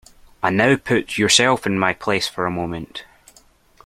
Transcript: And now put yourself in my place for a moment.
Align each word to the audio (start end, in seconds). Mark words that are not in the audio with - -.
And 0.41 0.57
now 0.57 0.77
put 0.77 1.19
yourself 1.19 1.67
in 1.67 1.77
my 1.77 1.93
place 1.93 2.27
for 2.27 2.47
a 2.47 2.49
moment. 2.49 3.03